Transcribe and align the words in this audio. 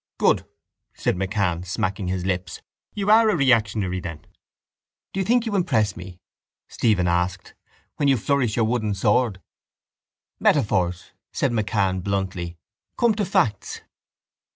—Good! 0.17 0.45
said 0.95 1.15
MacCann, 1.15 1.63
smacking 1.63 2.07
his 2.07 2.25
lips. 2.25 2.63
You 2.95 3.11
are 3.11 3.29
a 3.29 3.35
reactionary, 3.35 3.99
then? 3.99 4.25
—Do 5.13 5.19
you 5.19 5.23
think 5.23 5.45
you 5.45 5.53
impress 5.55 5.95
me, 5.95 6.19
Stephen 6.67 7.07
asked, 7.07 7.53
when 7.97 8.07
you 8.07 8.17
flourish 8.17 8.55
your 8.55 8.65
wooden 8.65 8.95
sword? 8.95 9.39
—Metaphors! 10.39 11.11
said 11.31 11.51
MacCann 11.51 11.99
bluntly. 12.01 12.57
Come 12.97 13.13
to 13.13 13.23
facts. 13.25 13.81